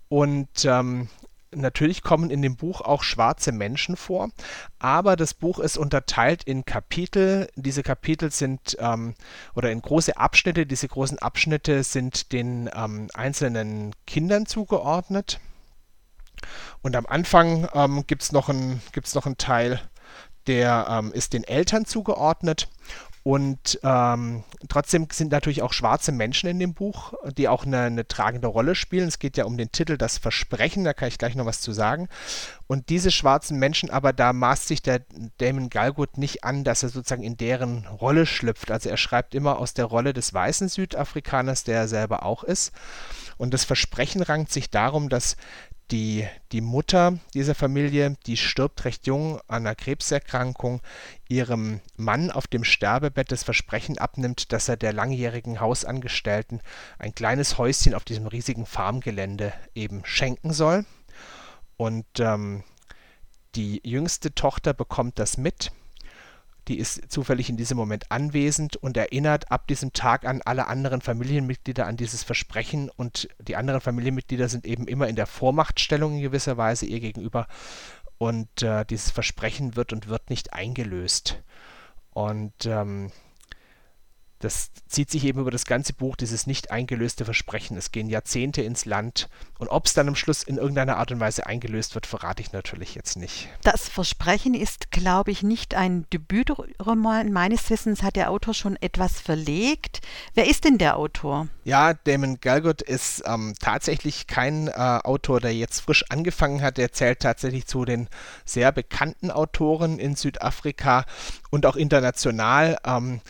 und 0.07 0.65
ähm, 0.65 1.09
natürlich 1.51 2.03
kommen 2.03 2.29
in 2.29 2.41
dem 2.41 2.57
Buch 2.57 2.81
auch 2.81 3.01
schwarze 3.01 3.51
Menschen 3.51 3.97
vor, 3.97 4.29
aber 4.77 5.15
das 5.15 5.33
Buch 5.33 5.57
ist 5.57 5.77
unterteilt 5.77 6.43
in 6.43 6.65
Kapitel. 6.65 7.49
Diese 7.55 7.81
Kapitel 7.81 8.31
sind 8.31 8.77
ähm, 8.79 9.15
oder 9.55 9.71
in 9.71 9.81
große 9.81 10.17
Abschnitte. 10.17 10.65
Diese 10.65 10.87
großen 10.87 11.17
Abschnitte 11.19 11.83
sind 11.83 12.31
den 12.33 12.69
ähm, 12.75 13.07
einzelnen 13.13 13.93
Kindern 14.05 14.45
zugeordnet. 14.45 15.39
Und 16.81 16.95
am 16.95 17.05
Anfang 17.05 17.67
ähm, 17.73 18.05
gibt 18.07 18.23
es 18.23 18.31
noch, 18.31 18.49
ein, 18.49 18.81
noch 19.13 19.25
einen 19.25 19.37
Teil, 19.37 19.81
der 20.47 20.87
ähm, 20.89 21.11
ist 21.11 21.33
den 21.33 21.43
Eltern 21.43 21.85
zugeordnet. 21.85 22.67
Und 23.27 23.79
ähm, 23.81 24.43
trotzdem 24.69 25.07
sind 25.11 25.31
natürlich 25.31 25.63
auch 25.63 25.73
schwarze 25.73 26.11
Menschen 26.11 26.47
in 26.47 26.59
dem 26.59 26.75
Buch, 26.75 27.15
die 27.35 27.47
auch 27.47 27.65
eine, 27.65 27.81
eine, 27.81 28.07
tragende 28.07 28.45
Rolle 28.45 28.75
spielen. 28.75 29.07
Es 29.07 29.17
geht 29.17 29.35
ja 29.35 29.45
um 29.45 29.57
den 29.57 29.71
Titel 29.71 29.97
Das 29.97 30.19
Versprechen, 30.19 30.83
da 30.83 30.93
kann 30.93 31.07
ich 31.07 31.17
gleich 31.17 31.33
noch 31.33 31.47
was 31.47 31.59
zu 31.59 31.71
sagen. 31.71 32.07
Und 32.67 32.89
diese 32.89 33.09
schwarzen 33.09 33.57
Menschen, 33.57 33.89
aber 33.89 34.13
da 34.13 34.31
maßt 34.31 34.67
sich 34.67 34.83
der 34.83 35.01
Damon 35.39 35.71
Galgut 35.71 36.19
nicht 36.19 36.43
an, 36.43 36.63
dass 36.63 36.83
er 36.83 36.89
sozusagen 36.89 37.23
in 37.23 37.35
deren 37.35 37.87
Rolle 37.87 38.27
schlüpft. 38.27 38.69
Also 38.69 38.89
er 38.89 38.97
schreibt 38.97 39.33
immer 39.33 39.57
aus 39.57 39.73
der 39.73 39.85
Rolle 39.85 40.13
des 40.13 40.31
weißen 40.31 40.69
Südafrikaners, 40.69 41.63
der 41.63 41.77
er 41.77 41.87
selber 41.87 42.21
auch 42.21 42.43
ist. 42.43 42.73
Und 43.37 43.55
das 43.55 43.63
Versprechen 43.63 44.21
rankt 44.21 44.51
sich 44.51 44.69
darum, 44.69 45.09
dass 45.09 45.35
die, 45.91 46.27
die 46.51 46.61
Mutter 46.61 47.19
dieser 47.33 47.55
Familie, 47.55 48.17
die 48.25 48.37
stirbt 48.37 48.85
recht 48.85 49.05
jung 49.07 49.39
an 49.47 49.65
einer 49.65 49.75
Krebserkrankung, 49.75 50.81
ihrem 51.29 51.81
Mann 51.95 52.31
auf 52.31 52.47
dem 52.47 52.63
Sterbebett 52.63 53.31
das 53.31 53.43
Versprechen 53.43 53.97
abnimmt, 53.97 54.51
dass 54.51 54.67
er 54.67 54.77
der 54.77 54.93
langjährigen 54.93 55.59
Hausangestellten 55.59 56.61
ein 56.97 57.13
kleines 57.13 57.57
Häuschen 57.57 57.93
auf 57.93 58.03
diesem 58.03 58.27
riesigen 58.27 58.65
Farmgelände 58.65 59.53
eben 59.75 60.03
schenken 60.05 60.53
soll. 60.53 60.85
Und 61.77 62.05
ähm, 62.19 62.63
die 63.55 63.81
jüngste 63.83 64.33
Tochter 64.33 64.73
bekommt 64.73 65.19
das 65.19 65.37
mit 65.37 65.71
die 66.67 66.79
ist 66.79 67.11
zufällig 67.11 67.49
in 67.49 67.57
diesem 67.57 67.77
Moment 67.77 68.11
anwesend 68.11 68.75
und 68.75 68.97
erinnert 68.97 69.51
ab 69.51 69.67
diesem 69.67 69.93
Tag 69.93 70.25
an 70.25 70.41
alle 70.43 70.67
anderen 70.67 71.01
Familienmitglieder 71.01 71.85
an 71.85 71.97
dieses 71.97 72.23
Versprechen 72.23 72.89
und 72.89 73.29
die 73.39 73.55
anderen 73.55 73.81
Familienmitglieder 73.81 74.49
sind 74.49 74.65
eben 74.65 74.87
immer 74.87 75.07
in 75.07 75.15
der 75.15 75.27
Vormachtstellung 75.27 76.15
in 76.15 76.21
gewisser 76.21 76.57
Weise 76.57 76.85
ihr 76.85 76.99
gegenüber 76.99 77.47
und 78.17 78.63
äh, 78.63 78.85
dieses 78.85 79.11
Versprechen 79.11 79.75
wird 79.75 79.93
und 79.93 80.07
wird 80.07 80.29
nicht 80.29 80.53
eingelöst. 80.53 81.43
Und 82.11 82.65
ähm, 82.65 83.11
das 84.45 84.69
zieht 84.87 85.09
sich 85.09 85.25
eben 85.25 85.41
über 85.41 85.51
das 85.51 85.65
ganze 85.65 85.93
Buch, 85.93 86.15
dieses 86.15 86.45
nicht 86.47 86.71
eingelöste 86.71 87.25
Versprechen. 87.25 87.75
Es 87.75 87.91
gehen 87.91 88.09
Jahrzehnte 88.09 88.61
ins 88.61 88.85
Land. 88.85 89.27
Und 89.57 89.69
ob 89.69 89.87
es 89.87 89.93
dann 89.93 90.07
am 90.07 90.15
Schluss 90.15 90.43
in 90.43 90.57
irgendeiner 90.57 90.97
Art 90.97 91.11
und 91.11 91.19
Weise 91.19 91.47
eingelöst 91.47 91.95
wird, 91.95 92.05
verrate 92.05 92.41
ich 92.41 92.51
natürlich 92.51 92.93
jetzt 92.93 93.17
nicht. 93.17 93.49
Das 93.63 93.89
Versprechen 93.89 94.53
ist, 94.53 94.91
glaube 94.91 95.31
ich, 95.31 95.41
nicht 95.43 95.73
ein 95.73 96.05
Debütroman. 96.13 97.31
Meines 97.31 97.69
Wissens 97.69 98.03
hat 98.03 98.15
der 98.15 98.29
Autor 98.29 98.53
schon 98.53 98.75
etwas 98.77 99.19
verlegt. 99.19 100.01
Wer 100.35 100.47
ist 100.47 100.63
denn 100.63 100.77
der 100.77 100.97
Autor? 100.97 101.47
Ja, 101.63 101.93
Damon 101.93 102.39
Galgut 102.39 102.83
ist 102.83 103.23
ähm, 103.25 103.55
tatsächlich 103.59 104.27
kein 104.27 104.67
äh, 104.67 104.71
Autor, 104.71 105.41
der 105.41 105.55
jetzt 105.55 105.79
frisch 105.79 106.05
angefangen 106.09 106.61
hat. 106.61 106.77
Er 106.77 106.91
zählt 106.91 107.21
tatsächlich 107.21 107.65
zu 107.65 107.85
den 107.85 108.07
sehr 108.45 108.71
bekannten 108.71 109.31
Autoren 109.31 109.97
in 109.97 110.15
Südafrika 110.15 111.05
und 111.49 111.65
auch 111.65 111.75
international. 111.75 112.77
Ähm, 112.85 113.21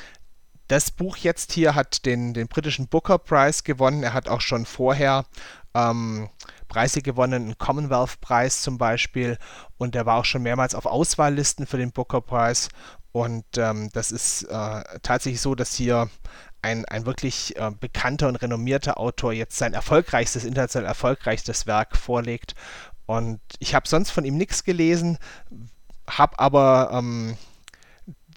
das 0.67 0.91
Buch 0.91 1.17
jetzt 1.17 1.51
hier 1.51 1.75
hat 1.75 2.05
den, 2.05 2.33
den 2.33 2.47
britischen 2.47 2.87
Booker 2.87 3.17
Prize 3.17 3.63
gewonnen. 3.63 4.03
Er 4.03 4.13
hat 4.13 4.27
auch 4.27 4.41
schon 4.41 4.65
vorher 4.65 5.25
ähm, 5.73 6.29
Preise 6.67 7.01
gewonnen, 7.01 7.43
einen 7.43 7.57
Commonwealth-Preis 7.57 8.61
zum 8.61 8.77
Beispiel. 8.77 9.37
Und 9.77 9.95
er 9.95 10.05
war 10.05 10.17
auch 10.17 10.25
schon 10.25 10.41
mehrmals 10.41 10.73
auf 10.73 10.85
Auswahllisten 10.85 11.67
für 11.67 11.77
den 11.77 11.91
Booker 11.91 12.21
Prize. 12.21 12.69
Und 13.11 13.45
ähm, 13.57 13.89
das 13.93 14.11
ist 14.11 14.43
äh, 14.43 14.83
tatsächlich 15.03 15.41
so, 15.41 15.55
dass 15.55 15.73
hier 15.75 16.09
ein, 16.61 16.83
ein 16.85 17.05
wirklich 17.05 17.55
äh, 17.57 17.71
bekannter 17.79 18.27
und 18.27 18.35
renommierter 18.37 18.99
Autor 18.99 19.33
jetzt 19.33 19.57
sein 19.57 19.73
erfolgreichstes, 19.73 20.43
international 20.43 20.87
erfolgreichstes 20.87 21.67
Werk 21.67 21.95
vorlegt. 21.95 22.55
Und 23.05 23.39
ich 23.59 23.75
habe 23.75 23.87
sonst 23.87 24.09
von 24.09 24.25
ihm 24.25 24.35
nichts 24.35 24.63
gelesen, 24.63 25.19
habe 26.09 26.39
aber 26.39 26.89
ähm, 26.91 27.37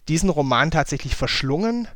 diesen 0.08 0.30
Roman 0.30 0.70
tatsächlich 0.70 1.16
verschlungen. 1.16 1.88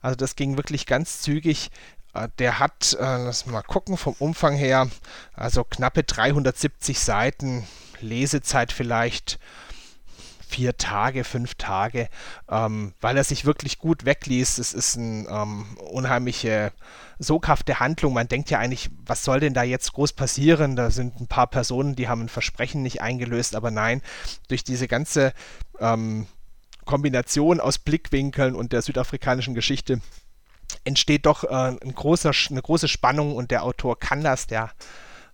Also 0.00 0.16
das 0.16 0.36
ging 0.36 0.56
wirklich 0.56 0.86
ganz 0.86 1.20
zügig. 1.20 1.70
Äh, 2.14 2.28
der 2.38 2.58
hat, 2.58 2.96
äh, 2.98 3.24
lass 3.24 3.46
mal 3.46 3.62
gucken, 3.62 3.96
vom 3.96 4.14
Umfang 4.18 4.56
her, 4.56 4.88
also 5.34 5.64
knappe 5.64 6.02
370 6.02 6.98
Seiten, 6.98 7.66
Lesezeit 8.00 8.72
vielleicht 8.72 9.38
vier 10.50 10.76
Tage, 10.76 11.22
fünf 11.22 11.54
Tage, 11.54 12.08
ähm, 12.50 12.92
weil 13.00 13.16
er 13.16 13.24
sich 13.24 13.44
wirklich 13.44 13.78
gut 13.78 14.04
wegliest. 14.04 14.58
Es 14.58 14.74
ist 14.74 14.98
eine 14.98 15.28
ähm, 15.28 15.78
unheimliche, 15.90 16.72
soghafte 17.20 17.78
Handlung. 17.78 18.14
Man 18.14 18.26
denkt 18.26 18.50
ja 18.50 18.58
eigentlich, 18.58 18.90
was 19.06 19.22
soll 19.22 19.38
denn 19.38 19.54
da 19.54 19.62
jetzt 19.62 19.92
groß 19.92 20.14
passieren? 20.14 20.74
Da 20.74 20.90
sind 20.90 21.20
ein 21.20 21.28
paar 21.28 21.46
Personen, 21.46 21.94
die 21.94 22.08
haben 22.08 22.22
ein 22.22 22.28
Versprechen 22.28 22.82
nicht 22.82 23.00
eingelöst, 23.00 23.54
aber 23.54 23.70
nein, 23.70 24.02
durch 24.48 24.64
diese 24.64 24.88
ganze 24.88 25.32
ähm, 25.78 26.26
Kombination 26.90 27.60
aus 27.60 27.78
Blickwinkeln 27.78 28.54
und 28.54 28.72
der 28.72 28.82
südafrikanischen 28.82 29.54
Geschichte 29.54 30.00
entsteht 30.84 31.26
doch 31.26 31.44
äh, 31.44 31.48
ein 31.48 31.94
großer, 31.94 32.32
eine 32.50 32.62
große 32.62 32.88
Spannung 32.88 33.36
und 33.36 33.50
der 33.50 33.64
Autor 33.64 33.98
kann 33.98 34.22
das, 34.22 34.46
der 34.46 34.70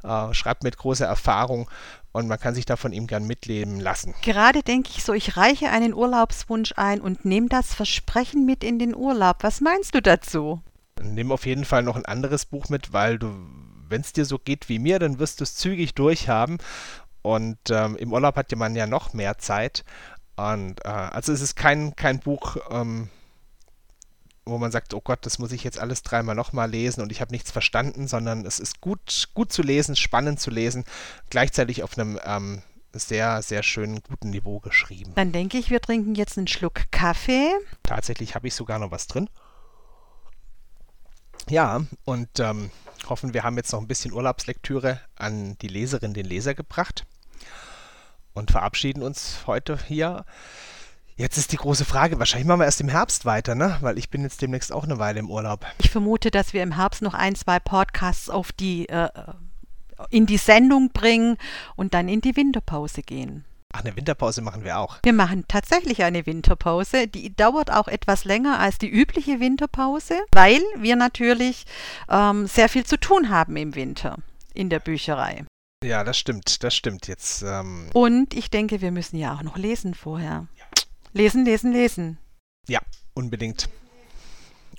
äh, 0.02 0.32
schreibt 0.34 0.62
mit 0.62 0.76
großer 0.76 1.06
Erfahrung 1.06 1.70
und 2.12 2.28
man 2.28 2.38
kann 2.38 2.54
sich 2.54 2.64
da 2.64 2.76
von 2.76 2.92
ihm 2.92 3.06
gern 3.06 3.26
mitleben 3.26 3.80
lassen. 3.80 4.14
Gerade 4.22 4.62
denke 4.62 4.90
ich 4.94 5.04
so, 5.04 5.12
ich 5.12 5.36
reiche 5.36 5.70
einen 5.70 5.94
Urlaubswunsch 5.94 6.72
ein 6.76 7.00
und 7.00 7.24
nehme 7.24 7.48
das 7.48 7.74
Versprechen 7.74 8.46
mit 8.46 8.64
in 8.64 8.78
den 8.78 8.94
Urlaub. 8.94 9.38
Was 9.40 9.60
meinst 9.60 9.94
du 9.94 10.00
dazu? 10.00 10.62
Nimm 11.02 11.30
auf 11.30 11.44
jeden 11.44 11.64
Fall 11.64 11.82
noch 11.82 11.96
ein 11.96 12.06
anderes 12.06 12.46
Buch 12.46 12.68
mit, 12.68 12.92
weil 12.92 13.18
du, 13.18 13.30
wenn 13.88 14.00
es 14.00 14.12
dir 14.12 14.24
so 14.24 14.38
geht 14.38 14.68
wie 14.68 14.78
mir, 14.78 14.98
dann 14.98 15.18
wirst 15.18 15.40
du 15.40 15.44
es 15.44 15.56
zügig 15.56 15.94
durchhaben. 15.94 16.58
Und 17.20 17.58
ähm, 17.70 17.96
im 17.96 18.12
Urlaub 18.12 18.36
hat 18.36 18.54
man 18.54 18.76
ja 18.76 18.86
noch 18.86 19.12
mehr 19.12 19.36
Zeit. 19.36 19.84
Und 20.36 20.84
äh, 20.84 20.88
also 20.88 21.32
es 21.32 21.40
ist 21.40 21.56
kein, 21.56 21.96
kein 21.96 22.20
Buch, 22.20 22.56
ähm, 22.70 23.08
wo 24.44 24.58
man 24.58 24.70
sagt, 24.70 24.94
oh 24.94 25.00
Gott, 25.00 25.26
das 25.26 25.38
muss 25.38 25.50
ich 25.50 25.64
jetzt 25.64 25.78
alles 25.78 26.02
dreimal 26.02 26.34
nochmal 26.34 26.70
lesen 26.70 27.00
und 27.00 27.10
ich 27.10 27.20
habe 27.20 27.32
nichts 27.32 27.50
verstanden, 27.50 28.06
sondern 28.06 28.46
es 28.46 28.60
ist 28.60 28.80
gut, 28.80 29.30
gut 29.34 29.52
zu 29.52 29.62
lesen, 29.62 29.96
spannend 29.96 30.38
zu 30.38 30.50
lesen, 30.50 30.84
gleichzeitig 31.30 31.82
auf 31.82 31.98
einem 31.98 32.20
ähm, 32.24 32.62
sehr, 32.92 33.42
sehr 33.42 33.62
schönen, 33.62 34.00
guten 34.08 34.30
Niveau 34.30 34.60
geschrieben. 34.60 35.12
Dann 35.16 35.32
denke 35.32 35.58
ich, 35.58 35.70
wir 35.70 35.80
trinken 35.80 36.14
jetzt 36.14 36.38
einen 36.38 36.46
Schluck 36.46 36.90
Kaffee. 36.92 37.50
Tatsächlich 37.82 38.34
habe 38.34 38.46
ich 38.46 38.54
sogar 38.54 38.78
noch 38.78 38.90
was 38.90 39.08
drin. 39.08 39.28
Ja, 41.48 41.84
und 42.04 42.40
ähm, 42.40 42.70
hoffen, 43.08 43.34
wir 43.34 43.42
haben 43.42 43.56
jetzt 43.56 43.72
noch 43.72 43.80
ein 43.80 43.88
bisschen 43.88 44.12
Urlaubslektüre 44.12 45.00
an 45.16 45.56
die 45.58 45.68
Leserin, 45.68 46.14
den 46.14 46.26
Leser 46.26 46.54
gebracht 46.54 47.04
und 48.36 48.50
verabschieden 48.50 49.02
uns 49.02 49.44
heute 49.46 49.78
hier. 49.86 50.24
Jetzt 51.16 51.38
ist 51.38 51.52
die 51.52 51.56
große 51.56 51.86
Frage, 51.86 52.18
wahrscheinlich 52.18 52.46
machen 52.46 52.60
wir 52.60 52.66
erst 52.66 52.82
im 52.82 52.90
Herbst 52.90 53.24
weiter, 53.24 53.54
ne? 53.54 53.78
Weil 53.80 53.96
ich 53.96 54.10
bin 54.10 54.22
jetzt 54.22 54.42
demnächst 54.42 54.70
auch 54.70 54.84
eine 54.84 54.98
Weile 54.98 55.18
im 55.18 55.30
Urlaub. 55.30 55.64
Ich 55.78 55.90
vermute, 55.90 56.30
dass 56.30 56.52
wir 56.52 56.62
im 56.62 56.76
Herbst 56.76 57.00
noch 57.00 57.14
ein, 57.14 57.34
zwei 57.34 57.58
Podcasts 57.58 58.28
auf 58.28 58.52
die, 58.52 58.86
äh, 58.90 59.08
in 60.10 60.26
die 60.26 60.36
Sendung 60.36 60.90
bringen 60.90 61.38
und 61.74 61.94
dann 61.94 62.08
in 62.08 62.20
die 62.20 62.36
Winterpause 62.36 63.00
gehen. 63.00 63.46
Ach, 63.72 63.80
eine 63.80 63.96
Winterpause 63.96 64.42
machen 64.42 64.62
wir 64.62 64.78
auch. 64.78 64.98
Wir 65.02 65.14
machen 65.14 65.46
tatsächlich 65.48 66.04
eine 66.04 66.26
Winterpause. 66.26 67.08
Die 67.08 67.34
dauert 67.34 67.72
auch 67.72 67.88
etwas 67.88 68.24
länger 68.24 68.58
als 68.58 68.76
die 68.76 68.88
übliche 68.88 69.40
Winterpause, 69.40 70.20
weil 70.32 70.60
wir 70.76 70.96
natürlich 70.96 71.64
ähm, 72.10 72.46
sehr 72.46 72.68
viel 72.68 72.84
zu 72.84 72.98
tun 73.00 73.30
haben 73.30 73.56
im 73.56 73.74
Winter 73.74 74.16
in 74.52 74.68
der 74.68 74.80
Bücherei. 74.80 75.46
Ja, 75.86 76.02
das 76.02 76.18
stimmt, 76.18 76.64
das 76.64 76.74
stimmt 76.74 77.06
jetzt. 77.06 77.42
Ähm 77.42 77.90
Und 77.94 78.34
ich 78.34 78.50
denke, 78.50 78.80
wir 78.80 78.90
müssen 78.90 79.16
ja 79.16 79.34
auch 79.36 79.42
noch 79.42 79.56
lesen 79.56 79.94
vorher. 79.94 80.48
Lesen, 81.12 81.44
lesen, 81.44 81.72
lesen. 81.72 82.18
Ja, 82.66 82.80
unbedingt. 83.14 83.68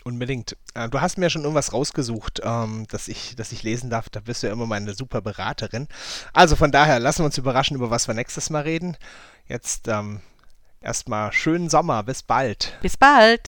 Unbedingt. 0.03 0.57
Äh, 0.73 0.89
du 0.89 0.99
hast 0.99 1.17
mir 1.17 1.29
schon 1.29 1.43
irgendwas 1.43 1.71
rausgesucht, 1.71 2.41
ähm, 2.43 2.87
dass, 2.89 3.07
ich, 3.07 3.37
dass 3.37 3.53
ich 3.53 3.63
lesen 3.63 3.89
darf. 3.89 4.09
Da 4.09 4.19
bist 4.19 4.43
du 4.43 4.47
ja 4.47 4.53
immer 4.53 4.65
meine 4.65 4.93
super 4.93 5.21
Beraterin. 5.21 5.87
Also 6.33 6.57
von 6.57 6.73
daher, 6.73 6.99
lassen 6.99 7.19
wir 7.19 7.27
uns 7.27 7.37
überraschen, 7.37 7.77
über 7.77 7.89
was 7.89 8.07
wir 8.07 8.13
nächstes 8.13 8.49
Mal 8.49 8.63
reden. 8.63 8.97
Jetzt 9.47 9.87
ähm, 9.87 10.19
erstmal 10.81 11.31
schönen 11.31 11.69
Sommer. 11.69 12.03
Bis 12.03 12.21
bald. 12.21 12.77
Bis 12.81 12.97
bald. 12.97 13.47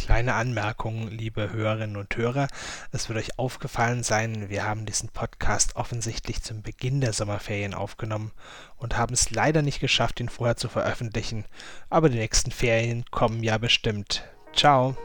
Kleine 0.00 0.32
Anmerkung, 0.32 1.08
liebe 1.08 1.52
Hörerinnen 1.52 1.98
und 1.98 2.16
Hörer. 2.16 2.48
Es 2.90 3.10
wird 3.10 3.18
euch 3.18 3.38
aufgefallen 3.38 4.02
sein, 4.02 4.48
wir 4.48 4.64
haben 4.64 4.86
diesen 4.86 5.10
Podcast 5.10 5.76
offensichtlich 5.76 6.42
zum 6.42 6.62
Beginn 6.62 7.02
der 7.02 7.12
Sommerferien 7.12 7.74
aufgenommen 7.74 8.32
und 8.78 8.96
haben 8.96 9.12
es 9.12 9.30
leider 9.30 9.60
nicht 9.60 9.78
geschafft, 9.78 10.18
ihn 10.18 10.30
vorher 10.30 10.56
zu 10.56 10.70
veröffentlichen. 10.70 11.44
Aber 11.90 12.08
die 12.08 12.18
nächsten 12.18 12.50
Ferien 12.50 13.04
kommen 13.10 13.42
ja 13.42 13.58
bestimmt. 13.58 14.24
Ciao. 14.54 14.96